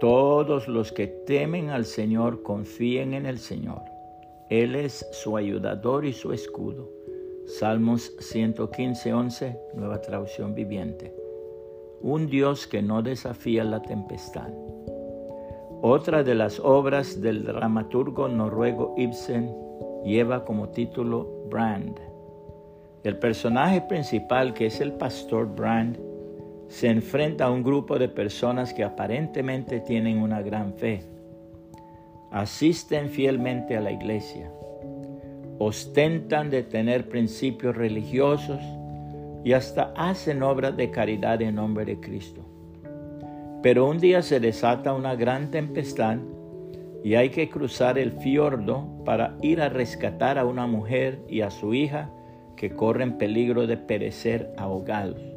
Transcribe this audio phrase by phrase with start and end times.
[0.00, 3.82] Todos los que temen al Señor confíen en el Señor.
[4.48, 6.88] Él es su ayudador y su escudo.
[7.44, 11.14] Salmos 115, 11, nueva traducción viviente.
[12.00, 14.48] Un Dios que no desafía la tempestad.
[15.82, 19.54] Otra de las obras del dramaturgo noruego Ibsen
[20.02, 22.00] lleva como título Brand.
[23.04, 26.09] El personaje principal, que es el pastor Brand,
[26.70, 31.02] se enfrenta a un grupo de personas que aparentemente tienen una gran fe.
[32.30, 34.52] Asisten fielmente a la iglesia,
[35.58, 38.60] ostentan de tener principios religiosos
[39.42, 42.42] y hasta hacen obras de caridad en nombre de Cristo.
[43.64, 46.18] Pero un día se desata una gran tempestad
[47.02, 51.50] y hay que cruzar el fiordo para ir a rescatar a una mujer y a
[51.50, 52.10] su hija
[52.56, 55.29] que corren peligro de perecer ahogados.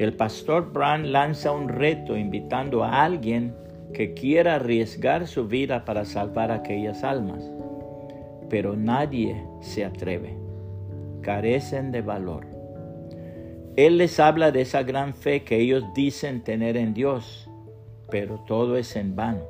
[0.00, 3.54] El pastor Brand lanza un reto invitando a alguien
[3.92, 7.44] que quiera arriesgar su vida para salvar aquellas almas,
[8.48, 10.38] pero nadie se atreve,
[11.20, 12.46] carecen de valor.
[13.76, 17.50] Él les habla de esa gran fe que ellos dicen tener en Dios,
[18.10, 19.44] pero todo es en vano.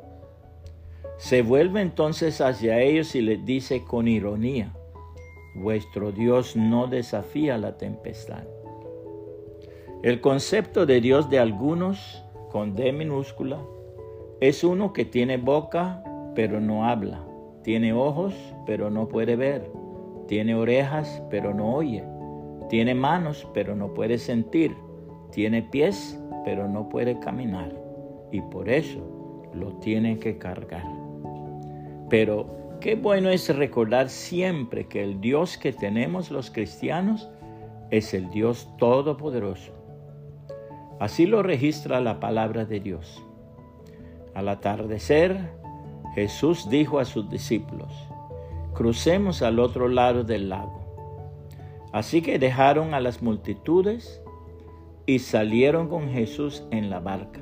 [1.17, 4.73] Se vuelve entonces hacia ellos y les dice con ironía,
[5.55, 8.43] vuestro Dios no desafía la tempestad.
[10.03, 13.59] El concepto de Dios de algunos, con D minúscula,
[14.41, 16.03] es uno que tiene boca
[16.35, 17.23] pero no habla,
[17.63, 18.35] tiene ojos
[18.67, 19.71] pero no puede ver,
[20.27, 22.03] tiene orejas pero no oye
[22.71, 24.77] tiene manos, pero no puede sentir.
[25.33, 27.75] Tiene pies, pero no puede caminar.
[28.31, 30.85] Y por eso lo tiene que cargar.
[32.09, 37.29] Pero qué bueno es recordar siempre que el Dios que tenemos los cristianos
[37.91, 39.73] es el Dios Todopoderoso.
[41.01, 43.25] Así lo registra la palabra de Dios.
[44.35, 45.51] Al atardecer,
[46.15, 47.91] Jesús dijo a sus discípulos,
[48.75, 50.79] crucemos al otro lado del lago.
[51.93, 54.23] Así que dejaron a las multitudes
[55.07, 57.41] y salieron con Jesús en la barca,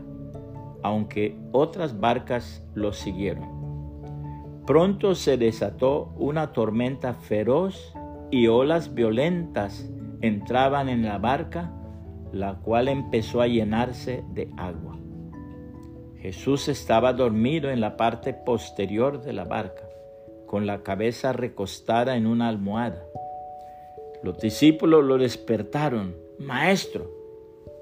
[0.83, 3.59] aunque otras barcas los siguieron.
[4.67, 7.93] Pronto se desató una tormenta feroz
[8.31, 9.91] y olas violentas
[10.21, 11.73] entraban en la barca,
[12.33, 14.99] la cual empezó a llenarse de agua.
[16.21, 19.89] Jesús estaba dormido en la parte posterior de la barca,
[20.47, 23.05] con la cabeza recostada en una almohada.
[24.23, 26.17] Los discípulos lo despertaron.
[26.39, 27.09] Maestro,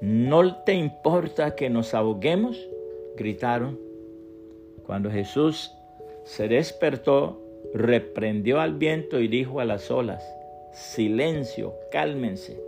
[0.01, 2.59] ¿no te importa que nos ahoguemos?
[3.17, 3.81] gritaron.
[4.85, 5.73] Cuando Jesús
[6.25, 7.41] se despertó,
[7.73, 10.23] reprendió al viento y dijo a las olas,
[10.73, 12.61] silencio, cálmense.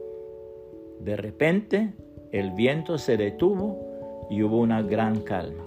[1.00, 1.92] De repente
[2.32, 5.64] el viento se detuvo y hubo una gran calma.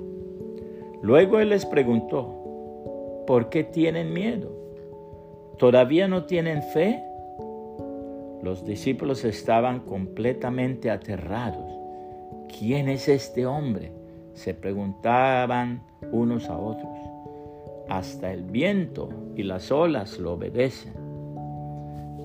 [1.02, 4.52] Luego él les preguntó, ¿por qué tienen miedo?
[5.58, 7.04] ¿Todavía no tienen fe?
[8.44, 11.72] Los discípulos estaban completamente aterrados.
[12.58, 13.92] ¿Quién es este hombre?
[14.34, 16.98] Se preguntaban unos a otros.
[17.90, 20.94] Hasta el viento y las olas lo obedecen.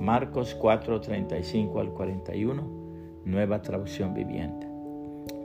[0.01, 2.86] Marcos 4, 35 al 41,
[3.27, 4.67] nueva traducción viviente.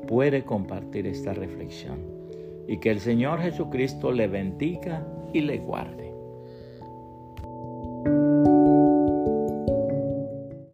[0.08, 2.00] Puede compartir esta reflexión
[2.68, 6.11] y que el Señor Jesucristo le bendiga y le guarde.